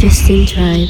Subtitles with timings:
[0.00, 0.88] Justin Tribe.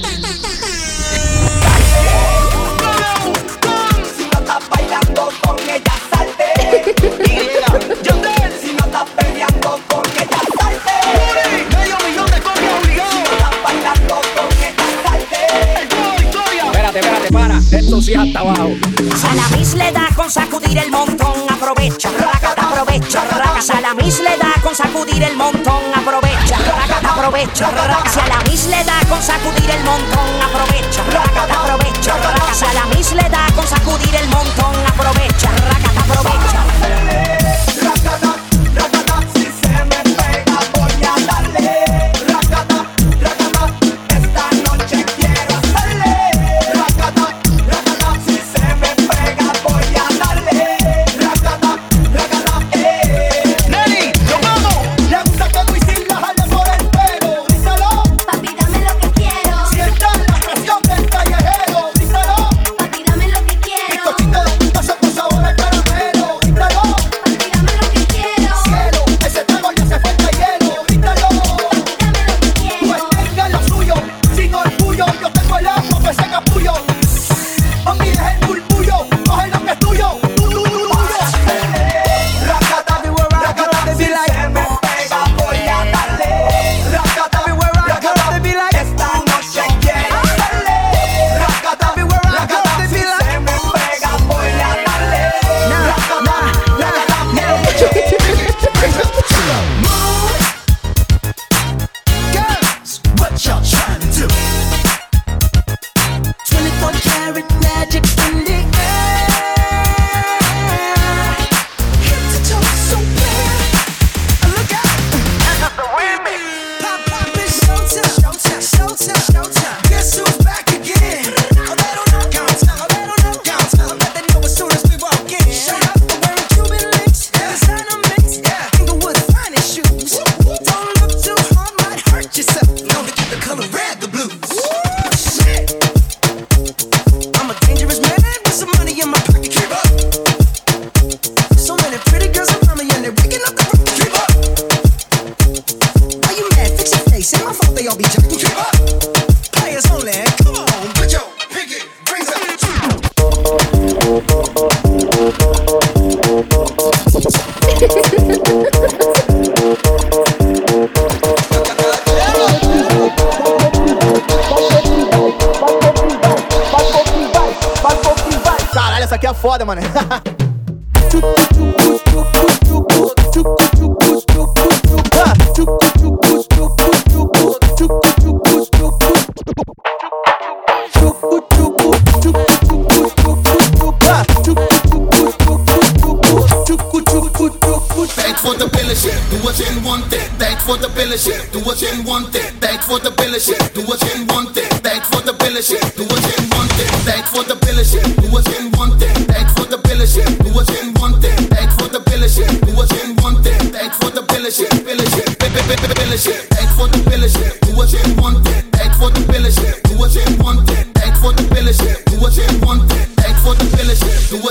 [18.06, 18.14] Sí.
[18.14, 23.60] A la mis le da con sacudir el montón, aprovecha, raca, aprovecha, raca.
[23.76, 26.25] A la mis le da con sacudir el montón, aprovecha
[27.16, 27.70] aprovecha.
[28.10, 31.02] Si a la mis le da con sacudir el montón, aprovecha.
[31.02, 32.14] aprovecha.
[32.52, 35.50] Si a la mis le da con sacudir el montón, aprovecha.
[35.50, 37.75] Racata, aprovecha.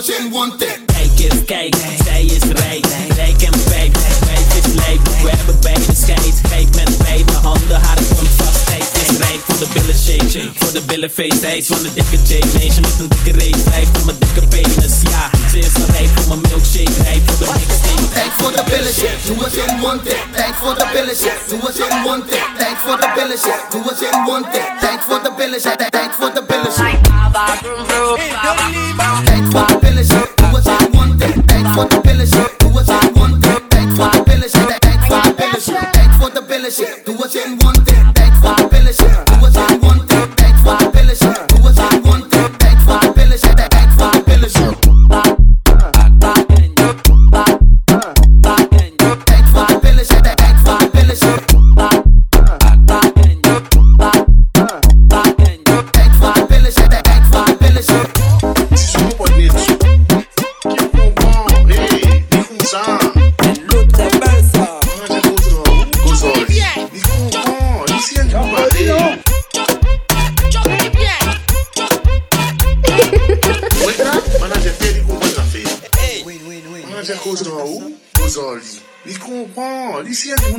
[0.06, 0.80] Want it.
[0.86, 2.86] Kijk eens, kijk, zij is rijk.
[3.16, 5.02] Rijk en pijp, wijf is lijp.
[5.24, 6.42] We hebben beide scheid.
[6.50, 8.64] Kijk met beide handen, haar komt vast.
[8.64, 10.30] Kijk is rijk voor de billen shake.
[10.30, 10.52] shake.
[10.56, 12.44] Voor de billen feest, hij is van de dikke Jay.
[12.54, 14.96] Meisje met een dikke race, Rijk voor mijn dikke penis.
[15.12, 17.04] Ja, ze is een rijp voor mijn milkshake.
[17.04, 17.76] Rijk voor de dikke
[18.14, 20.18] Thanks for the de billen shake, doe wat je want it.
[20.62, 22.78] for the de billen shake, doe wat je want it.
[22.86, 25.02] for the de billen shake, doe wat je want it.
[25.08, 26.92] for the de billen shake, thanks for the billen shake.
[26.92, 28.34] Like baba, vroom vroom.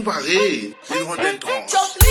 [0.06, 0.72] comparé.
[0.90, 2.05] Ils vont être.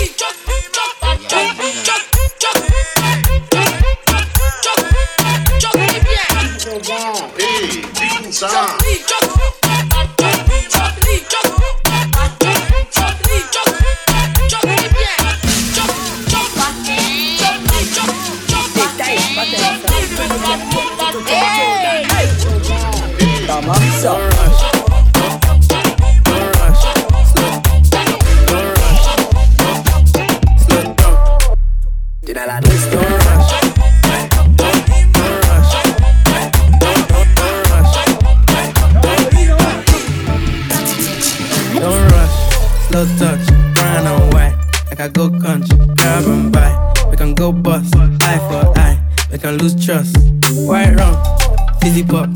[49.66, 50.16] lose trust.
[50.68, 51.16] White rum,
[51.80, 52.35] fizzy pop.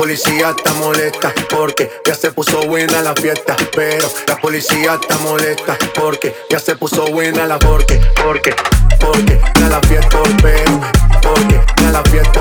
[0.00, 3.54] La policía está molesta porque ya se puso buena la fiesta.
[3.76, 8.56] Pero la policía está molesta porque ya se puso buena la porque, porque,
[8.98, 10.80] porque ya la fiesta pero
[11.20, 12.40] porque ya la fiesta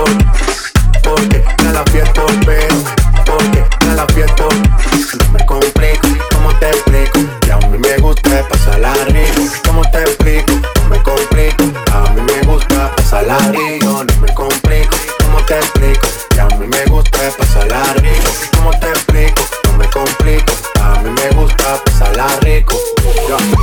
[1.03, 2.75] porque ya la fiesta pero
[3.25, 4.43] porque ya la fiesta.
[4.45, 7.19] No me complico, ¿cómo te explico?
[7.41, 9.41] Que a mí me gusta pasar la rico.
[9.65, 10.53] ¿Cómo te explico?
[10.53, 13.78] No me complico, a mí me gusta pasar la rico.
[23.29, 23.58] Yeah.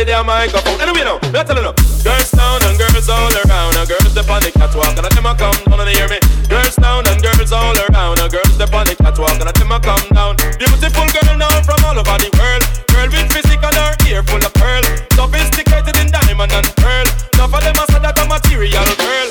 [0.00, 0.80] me their microphone.
[0.80, 1.76] Anyway now, me tell you now.
[2.00, 3.76] Girls down and girls all around.
[3.76, 6.18] And girls up on the catwalk and them a come down and hear me.
[6.48, 8.16] Girls down and girls all around.
[8.20, 10.36] And girls up on the catwalk and them a come down.
[10.56, 12.64] Beautiful girl now from all over the world.
[12.88, 14.84] Girl with physical her ear full of pearl.
[15.12, 17.06] Sophisticated in diamond and pearl.
[17.36, 19.28] Enough of them a say that a material girl.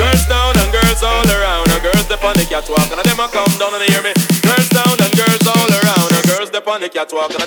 [0.00, 1.68] Girls down and girls all around.
[1.68, 4.16] And girls up on the catwalk and them a come down and hear me.
[4.40, 6.08] Girls down and girls all around.
[6.08, 7.45] And girls up on the catwalk and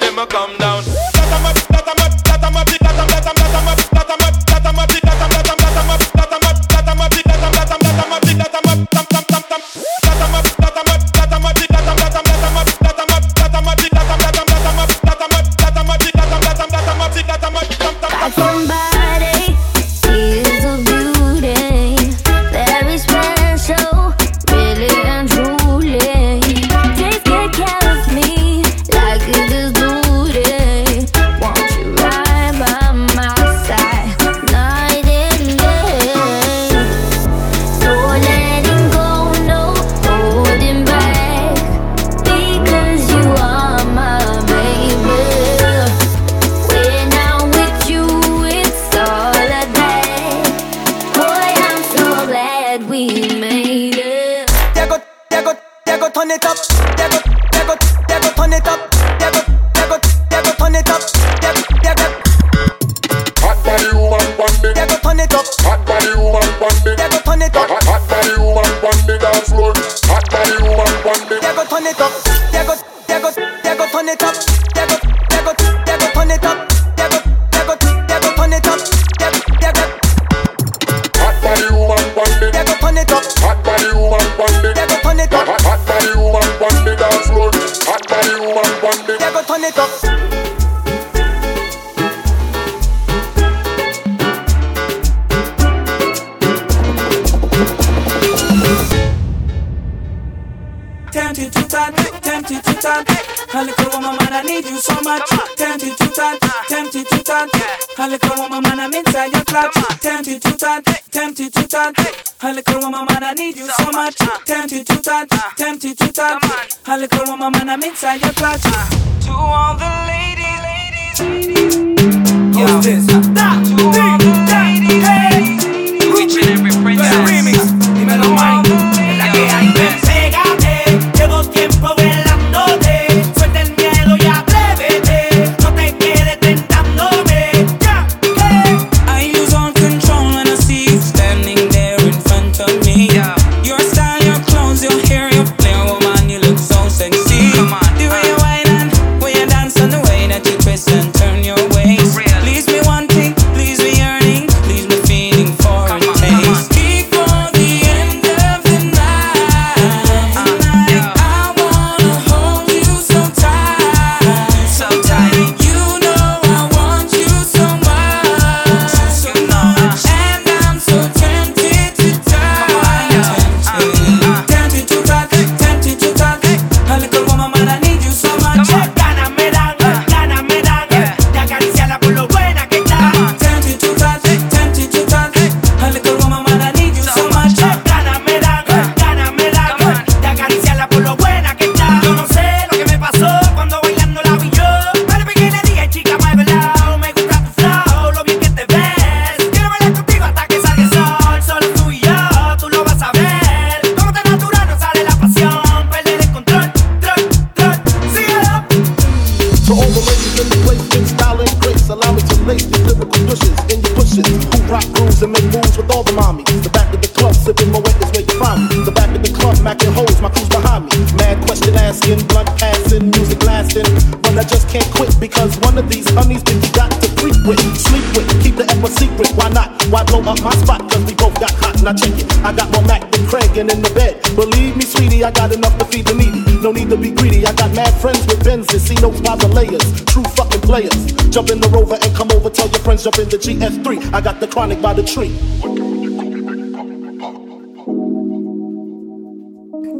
[241.30, 242.50] Jump in the rover and come over.
[242.50, 244.14] Tell your friends, jump in the GS3.
[244.14, 245.30] I got the chronic by the tree.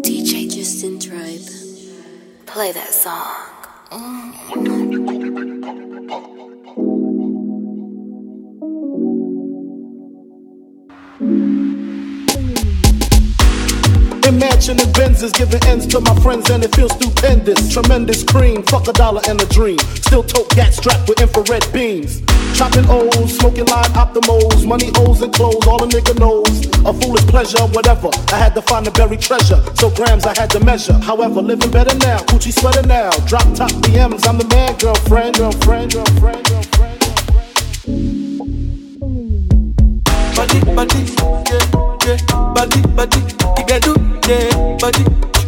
[0.02, 1.42] DJ Justin Tribe.
[2.46, 3.36] Play that song.
[3.92, 4.79] Mm.
[14.30, 17.74] In mansion and Benzes, giving ends to my friends, and it feels stupendous.
[17.74, 19.80] Tremendous cream, fuck a dollar and a dream.
[20.06, 22.22] Still tote gas strapped with infrared beams.
[22.54, 26.68] Chopping O's, smoking live optimals, money O's and clothes, all a nigga knows.
[26.86, 28.12] A foolish pleasure, whatever.
[28.32, 30.94] I had to find the buried treasure, so grams I had to measure.
[30.94, 33.10] However, living better now, Gucci sweater now.
[33.26, 37.00] Drop top BMs, I'm the man, girlfriend, girlfriend, girlfriend, girlfriend.
[37.02, 37.50] girlfriend.
[40.36, 41.00] Buddy, buddy,
[41.50, 41.79] yeah
[42.10, 42.18] yeah,
[42.56, 43.20] body, body,
[43.58, 43.94] you can do,
[44.28, 45.39] yeah, body.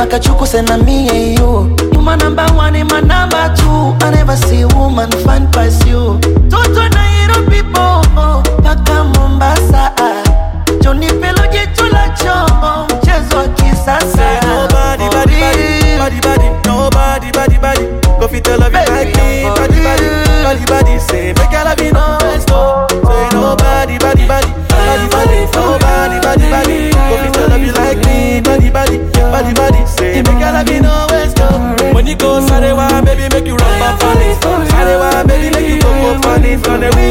[0.00, 1.76] Makachuku send a me and you.
[1.92, 3.92] You my number one and my number two.
[4.06, 6.18] I never see woman find past you.
[6.48, 9.92] Toto na hero people oh, paka Mombasa.
[10.80, 12.32] Johnny Pelo jicho la cho
[12.88, 14.00] mchezo wa kisasa.
[14.16, 17.84] Say Nobody, body, body, body, body, nobody, body, body.
[18.18, 20.98] Go fit all of you like me, oh, body, body, body, body.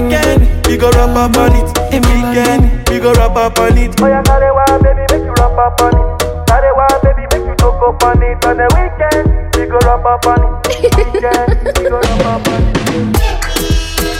[0.01, 1.69] weekend, we go rap up on it.
[1.91, 3.99] If weekend, we go rap up on it.
[4.01, 6.47] Oh yeah, carry one baby, make you rap up on it.
[6.47, 8.45] Carry one baby, make you talk up on it.
[8.45, 10.51] On the weekend, we go rap up on it.
[10.95, 12.75] Weekend, we go rap up on it.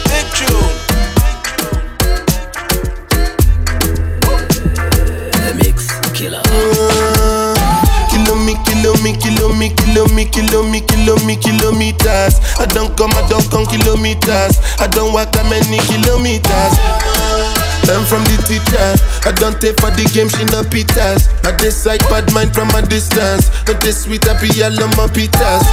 [0.10, 0.76] Big tune.
[6.14, 6.42] Killer.
[8.12, 12.38] Kill me, kill me, kill me, Kilomi, kilomi, kilomi, kilometers.
[12.60, 14.60] I don't come, I don't come kilometers.
[14.80, 17.19] I don't walk that many kilometers.
[17.90, 18.90] I'm from the teacher.
[19.26, 21.30] I don't take for the game, she no pitas.
[21.46, 23.50] I dislike bad mind from a distance.
[23.66, 25.66] But this sweet happy I love my pitas.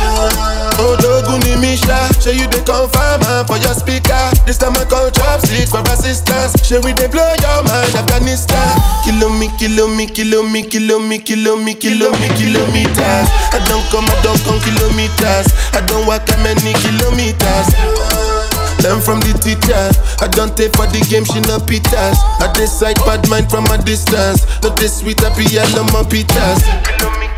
[0.80, 4.16] Oh, Doguni Misha, show you the confirmer ah, for your speaker.
[4.44, 6.56] This time I call chopsticks for assistance.
[6.64, 8.76] Show we they blow your mind, Afghanistan.
[9.04, 13.28] Kilo me, kilo me, kilo me, kilo me, kilo me, kilo me, kilometers.
[13.52, 15.48] I don't come, I don't come kilometers.
[15.72, 18.35] I don't walk that many kilometers.
[18.86, 19.74] Learn from the teacher.
[20.22, 22.14] I don't take for the game, she no pitas.
[22.38, 24.46] I decide bad mind from a distance.
[24.62, 27.35] Not this sweet I I love my pitas.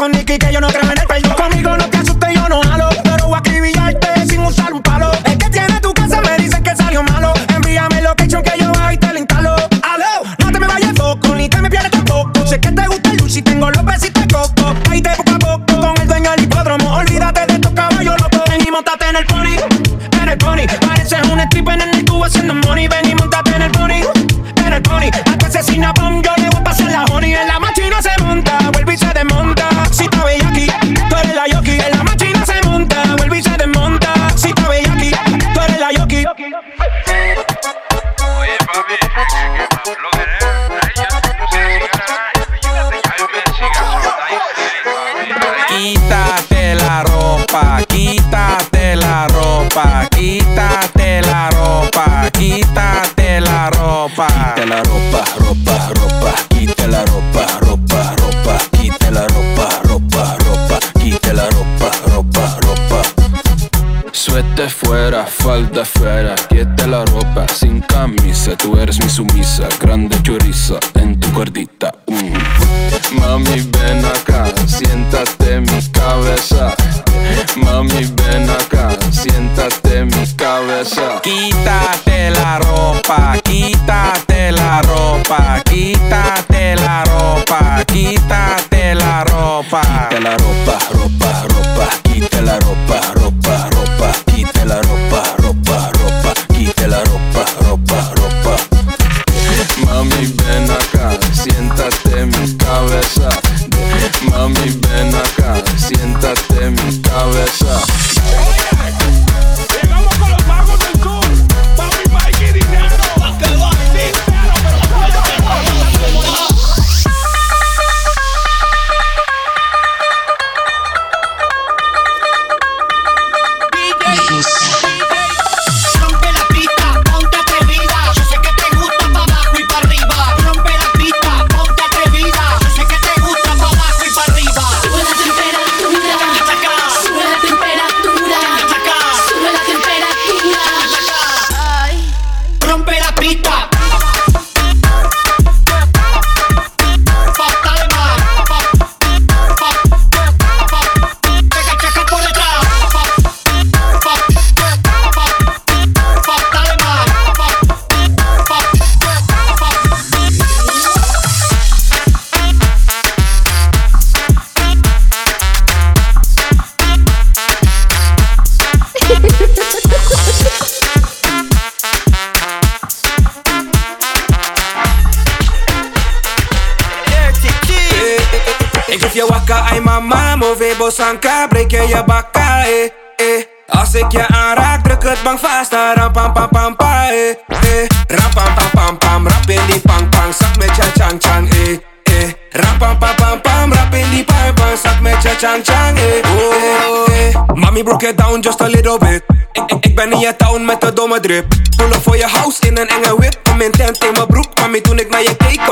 [0.00, 1.29] con Nicky que yo no creo en el perdón.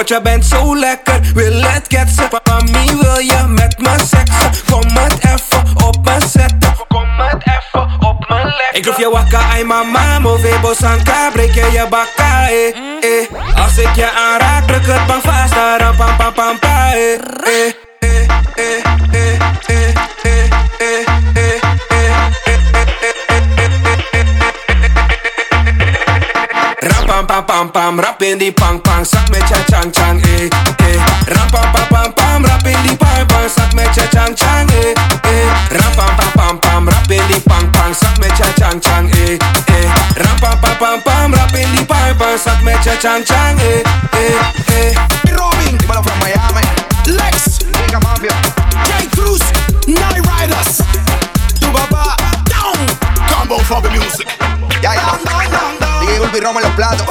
[0.08, 1.20] Want je bent zo lekker.
[1.34, 2.28] Wil het ketsen?
[2.44, 4.64] Mami, wil je met me seksen?
[4.70, 6.76] Kom het even op me zetten.
[6.88, 8.72] Kom het even op me leggen.
[8.72, 12.66] Ik roep je wakker, ai mama, move bosanka, breek je je bakka, eh,
[13.00, 13.64] eh.
[13.64, 17.87] Als ik je aanraak, druk het bang vast, ram pam pam pam pa, eh, eh,
[27.88, 30.48] pam rap in die pang pang, zak met je chang chang, eh,
[30.88, 31.00] eh.
[31.26, 34.70] Ram pam pam pam pam, rap in die pang pang, zak met je chang chang,
[34.70, 35.48] eh, eh.
[35.70, 39.10] Ram pam pam pam pam, rap in die pang pang, zak met je chang chang,
[39.10, 39.38] eh,
[39.76, 39.88] eh.
[40.22, 43.58] Ram pam pam pam pam, rap in die pang pang, zak met je chang chang,
[43.58, 44.36] eh, eh,
[44.76, 44.92] eh.
[45.38, 46.64] Robin, dímelo from Miami.
[47.06, 48.36] Lex, Mega Mafia.
[48.88, 49.42] J Cruz,
[49.86, 50.82] Night Riders.
[51.72, 52.16] Papá,
[52.52, 52.86] down.
[53.28, 54.37] Combo for the music.
[56.40, 57.06] Roma en los platos.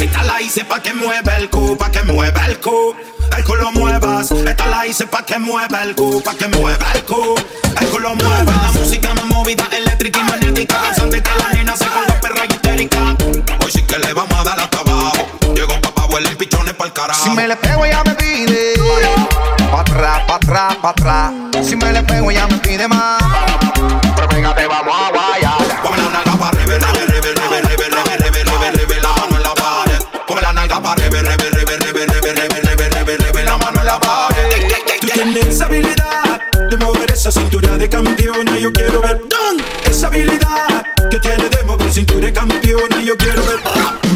[0.00, 2.94] Esta la hice pa' que mueva el cu, pa' que mueva el cu.
[3.36, 4.30] El cu lo muevas.
[4.30, 7.34] Esta la hice pa' que mueva el cu, pa' que mueva el cu.
[7.80, 8.44] El cu lo mueva.
[8.44, 10.80] La música más movida, eléctrica y magnética.
[10.80, 13.16] Causante que la nena se ponga perra y histérica.
[13.62, 15.26] Hoy sí que le vamos a dar hasta abajo.
[15.54, 17.24] Llegó papá, huele y pichones pa'l carajo.
[17.24, 18.74] Si me le pego, ella me pide.
[19.70, 21.32] Pa' atrás, pa' atrás, pa' atrás.
[21.62, 23.25] Si me le pego, ella me pide más.
[38.66, 39.64] Yo quiero ver ¡Dun!
[39.84, 43.00] esa habilidad que tiene de mover cintura de campeona.
[43.00, 43.60] Yo quiero ver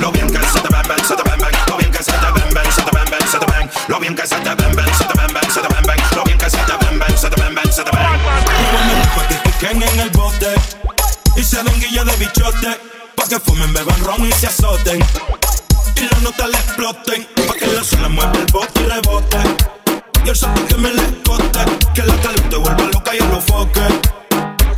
[0.01, 1.53] lo bien que se te ven, ven, se te ven, ven.
[1.69, 3.71] Lo bien que se te ven, ven, se te ven, ven, se te ven.
[3.87, 6.01] Lo bien que se te ven, ven, se te ven, ven, se te ven.
[6.17, 8.07] Lo bien que se te ven, ven, se te ven, ven, se te ven.
[9.29, 10.53] Que piquen en el bote
[11.37, 12.81] y se den guilla de bichote.
[13.15, 14.99] Pa' que fumen, beban ron y se azoten.
[15.95, 17.29] Y las notas le exploten.
[17.47, 19.39] Pa' que la suela mueva el bote y rebote.
[20.25, 21.61] Y el salto que me le escote.
[21.95, 24.20] Que la calor te vuelva loca y el foque.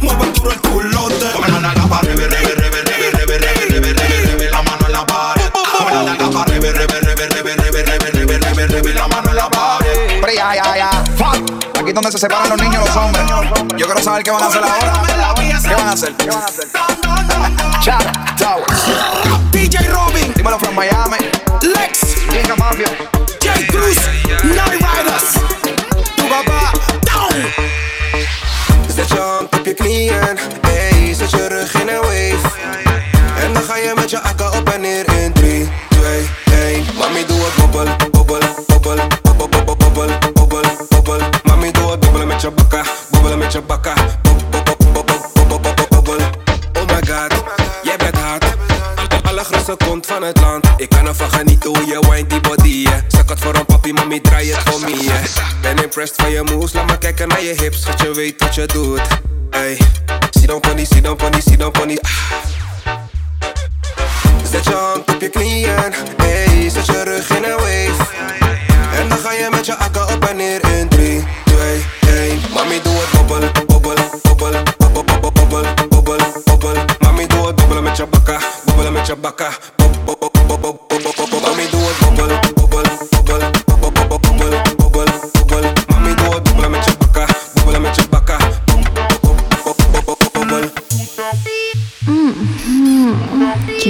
[0.02, 1.26] Duro el culote.
[1.48, 4.92] La nalga pa' rebe, rebe, rebe, rebe, rebe, rebe, rebe, rebe, rebe, la mano en
[4.92, 5.50] la pared.
[5.78, 9.30] Come la nalga pa' rebe, rebe, rebe, rebe, rebe, rebe, rebe, rebe, rebe, la mano
[9.30, 10.20] en la pared.
[10.20, 10.90] Pero ya, ya, ya.
[11.16, 11.78] Fuck.
[11.78, 13.24] Aquí es donde se separan los niños y los hombres.
[13.76, 15.02] Yo quiero saber qué van a hacer ahora.
[15.62, 16.14] ¿Qué van a hacer?
[16.14, 16.68] ¿Qué van a hacer?
[17.80, 19.52] Chat Towers.
[19.52, 20.32] DJ Robin.
[20.34, 21.18] Dímelo from Miami.
[21.62, 22.00] Lex.
[22.58, 22.88] Mafia.
[23.40, 23.96] J Cruz.
[24.44, 25.61] Night Riders.
[51.18, 53.00] Ervan genieten hoe je wine die body, yeah.
[53.08, 55.24] Zak het voor een papi, mami, draai het voor me, yeah.
[55.60, 58.54] Ben impressed van je moves, laat maar kijken naar je hips, zodat je weet wat
[58.54, 59.00] je doet.
[59.50, 59.78] Ey,
[60.30, 61.98] sit down pony, sit down pony, sit down pony.
[64.50, 68.04] Zet je hand op je knieën, ey, zet je rug in een wave.
[68.94, 71.84] En dan ga je met je akka op en neer in 3, 2,
[72.28, 72.40] 1.
[72.54, 76.84] Mami, doe het bobbel, bobbel, bobbel, bobbel, bobbel, bobbel, bobbel.
[76.98, 79.50] Mami, doe het bobbelen met je bakka, bobbelen met je bakka.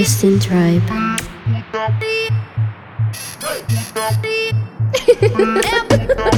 [0.03, 0.83] Justin Tribe.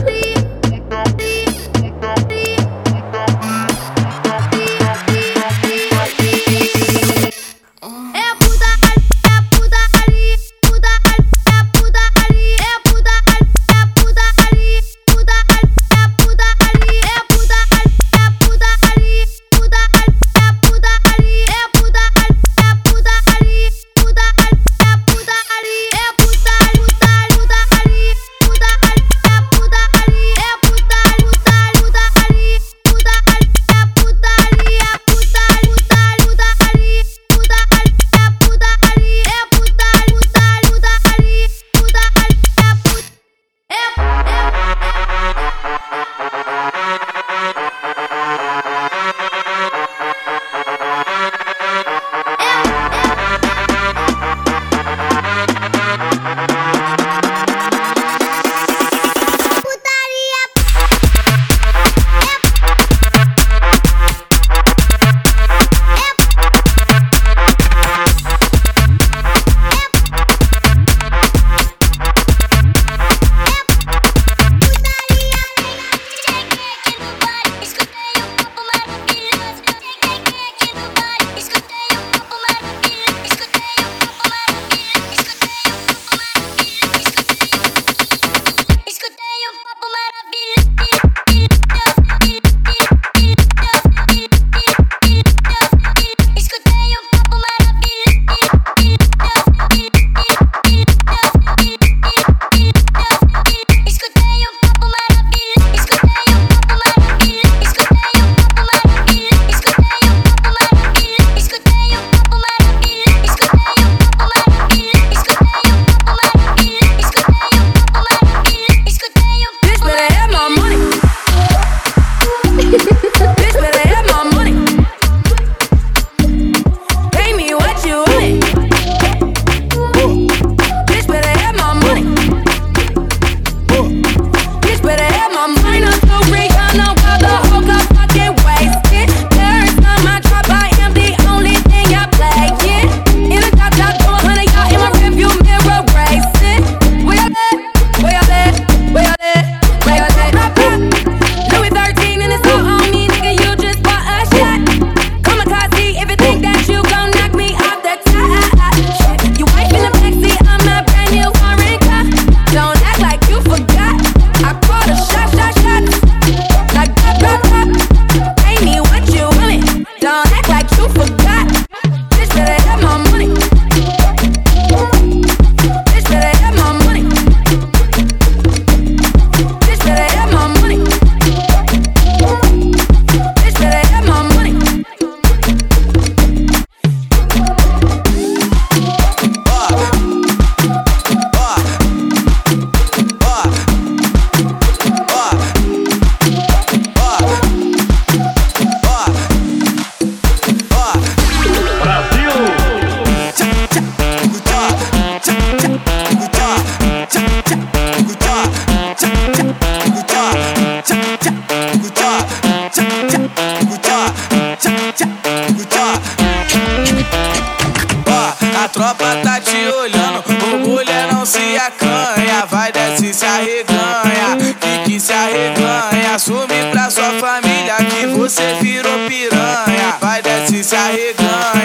[223.16, 226.16] se arreganha, fique se arreganha.
[226.16, 229.98] Assume pra sua família que você virou piranha.
[230.02, 231.65] Vai desce se arreganha.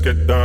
[0.00, 0.39] get down.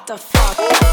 [0.00, 0.89] What the fuck?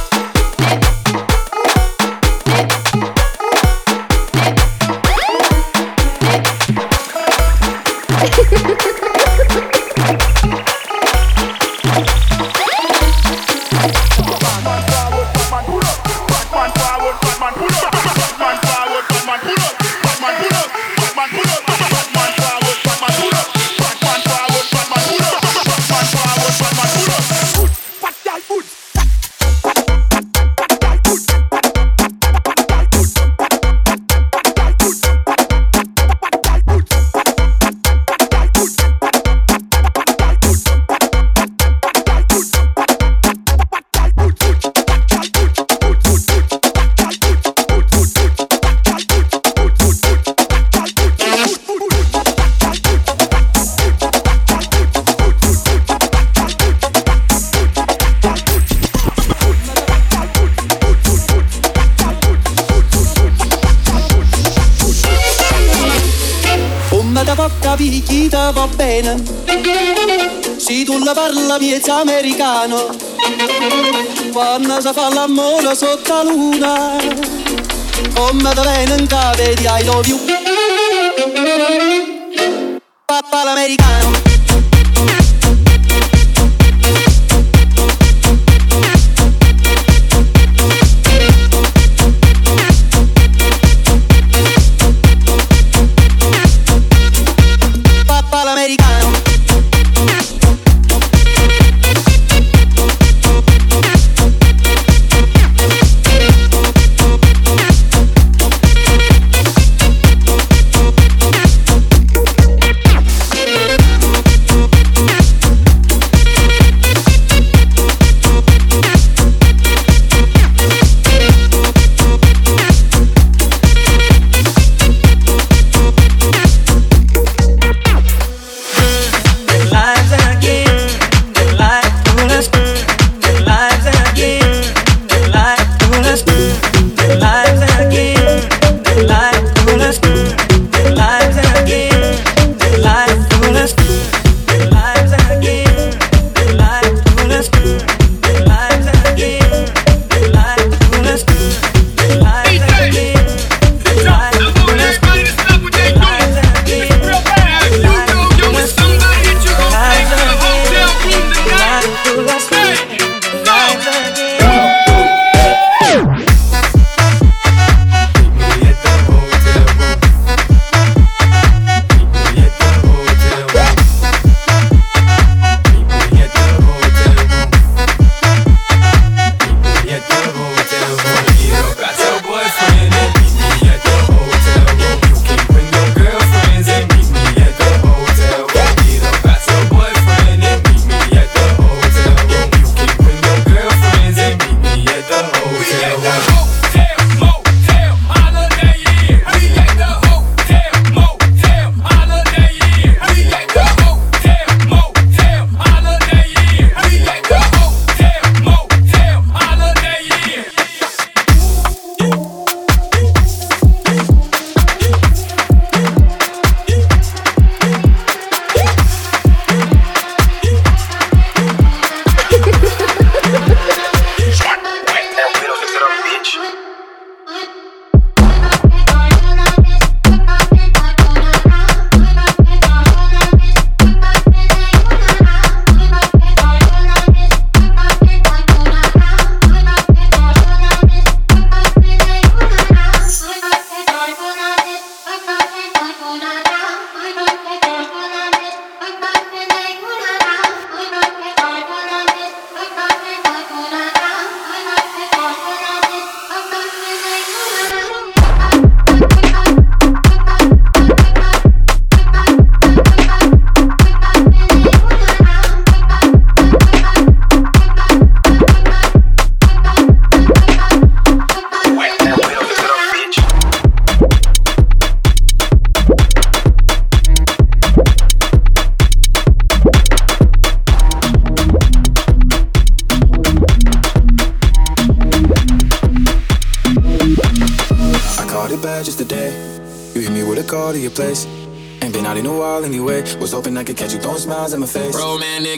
[79.97, 80.26] odio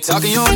[0.10, 0.49] talking, you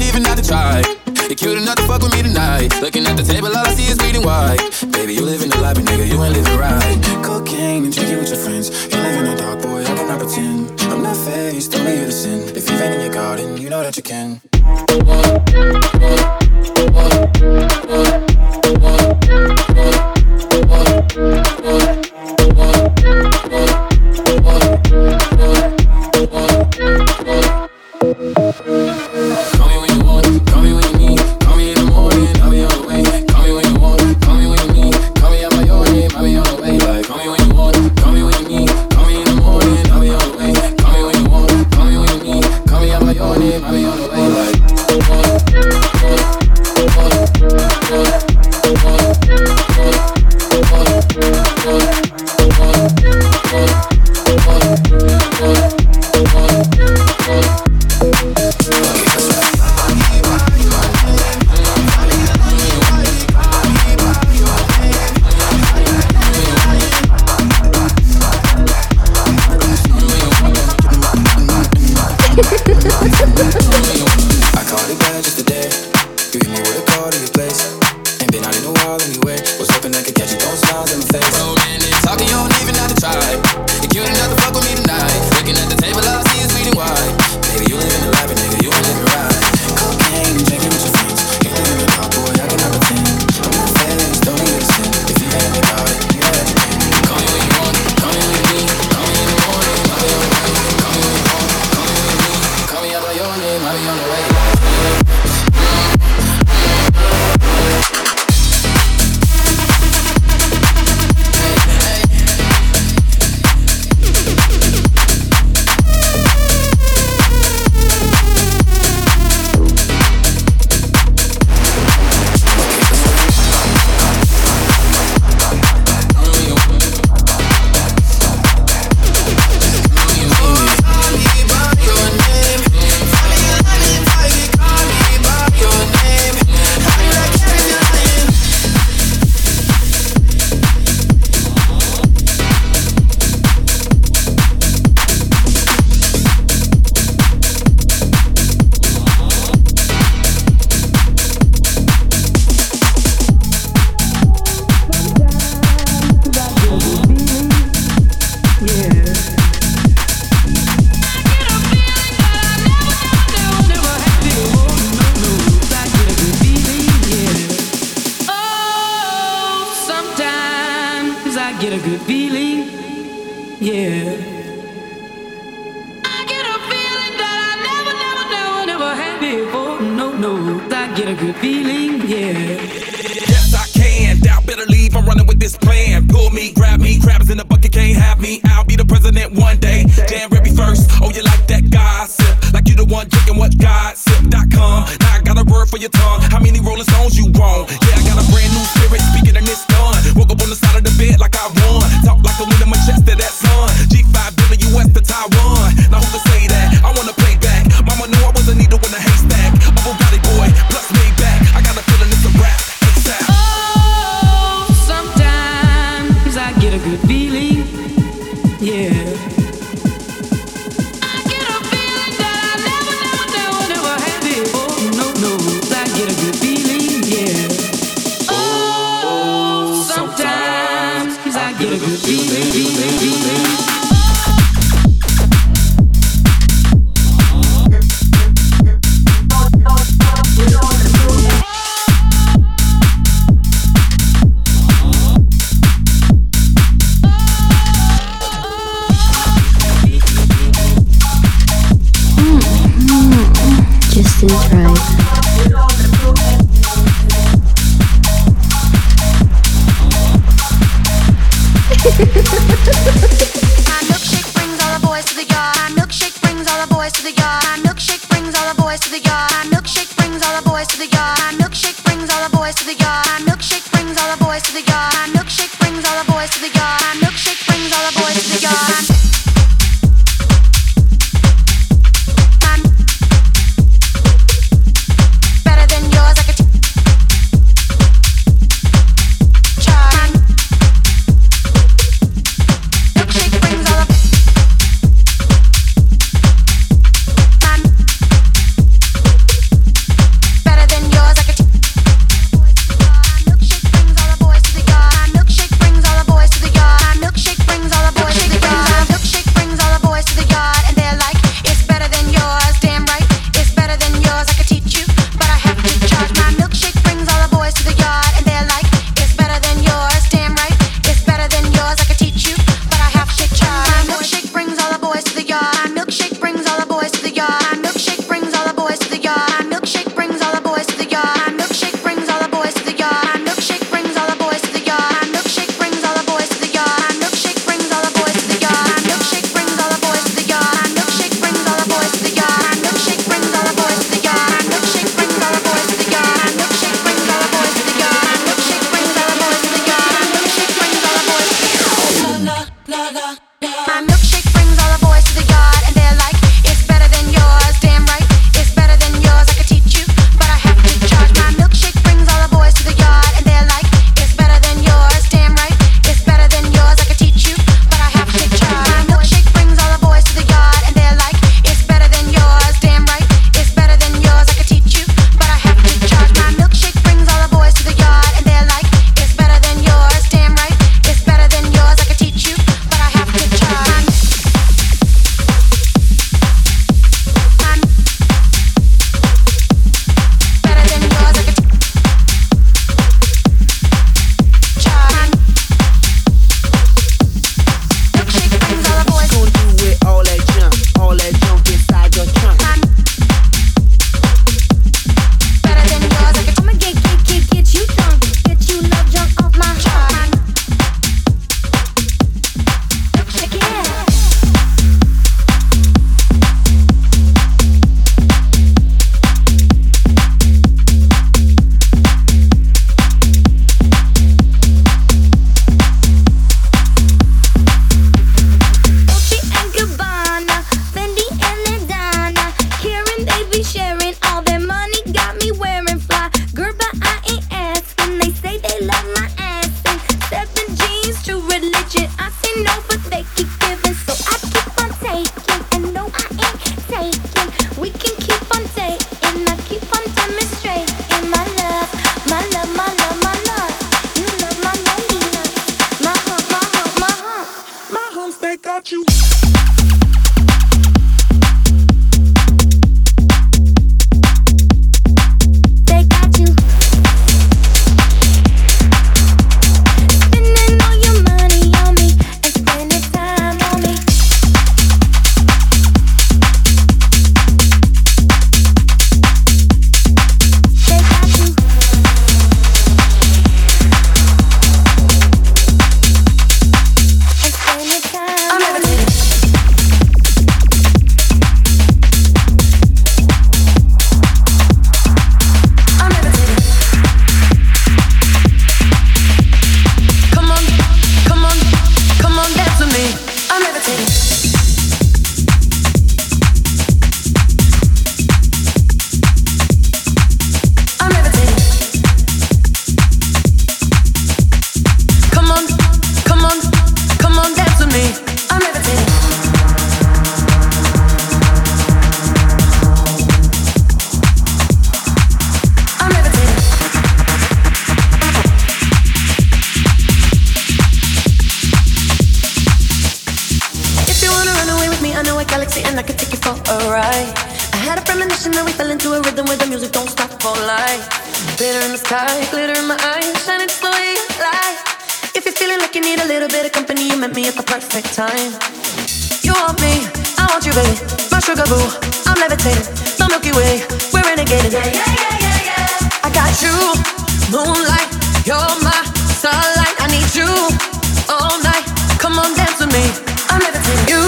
[562.74, 562.86] me.
[563.30, 563.88] I'm levitating.
[563.88, 564.04] You,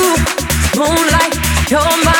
[0.78, 1.34] moonlight,
[1.70, 2.14] you're my.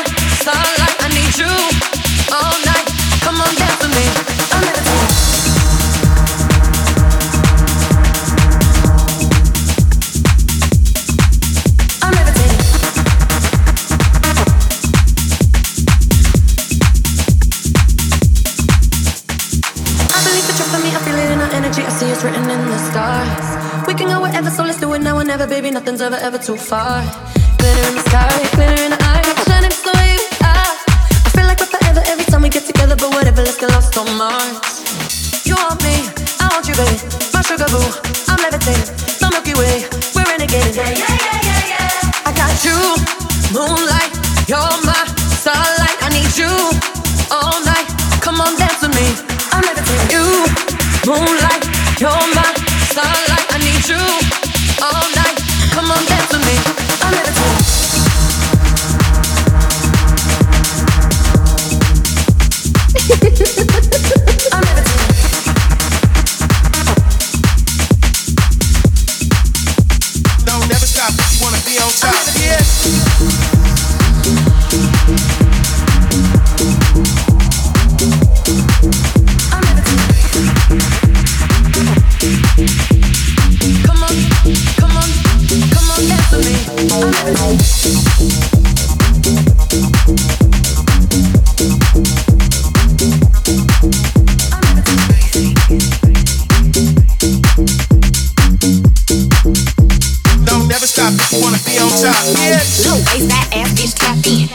[104.06, 104.48] tap in.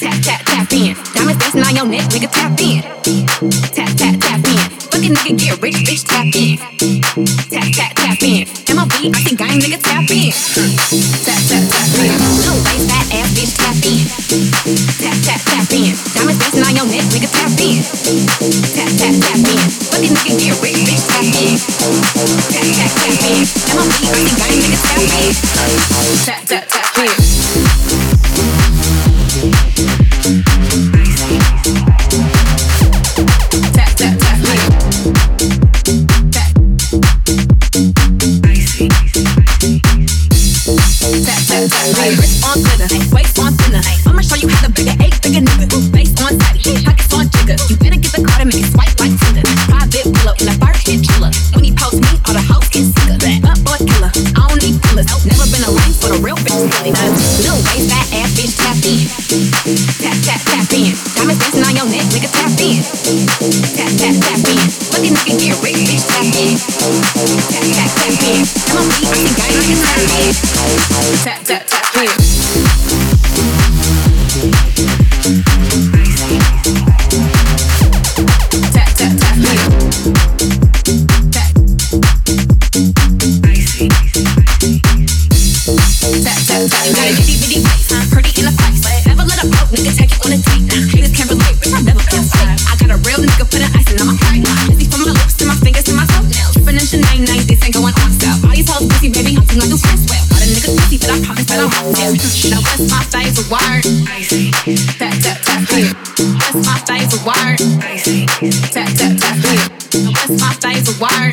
[0.00, 0.96] Tap, tap, tap in.
[1.12, 2.80] Diamonds dancing on your neck, nigga, tap in.
[3.76, 4.64] Tap, tap, tap in.
[4.88, 6.56] Fucking nigga, get rich, bitch, tap in.
[7.52, 8.48] Tap, tap, tap in.
[8.72, 10.32] MLB, I think gang nigga, tap in.
[11.28, 12.16] Tap, tap, tap in.
[12.40, 14.04] No waist, fat ass, bitch, tap in.
[14.96, 15.92] Tap, tap, tap in.
[16.16, 17.84] Diamonds dancing on your neck, nigga, tap in.
[18.72, 19.64] Tap, tap, tap in.
[19.92, 21.60] Fucking nigga, get rich, bitch, tap in.
[22.48, 23.44] Tap, tap, tap in.
[23.76, 25.32] MLB, I think gang nigga, tap in.
[26.24, 27.43] Tap, tap, tap in.
[107.24, 107.56] word.
[108.70, 109.64] Tap tap tap here.
[110.12, 111.32] What's my favorite word?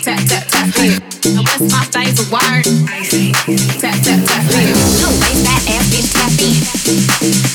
[0.00, 0.96] Tap tap tap here.
[1.36, 2.64] What's my favorite word?
[3.76, 4.72] Tap tap tap here.
[5.00, 6.08] Don't waste that ass, bitch.
[6.16, 6.56] Tap in.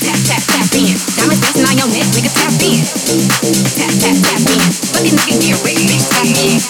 [0.06, 0.94] Tap tap tap in.
[1.18, 2.30] Diamonds dancing on your neck, nigga.
[2.30, 2.78] Tap in.
[3.74, 4.62] Tap tap tap in.
[4.94, 6.06] But these niggas get rich, bitch.
[6.06, 6.62] Tap in.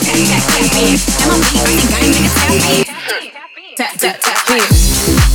[0.00, 0.96] Tap tap tap in.
[1.20, 2.30] MLB, I think I nigga.
[2.32, 2.84] Tap in.
[3.76, 5.25] Tap tap tap in.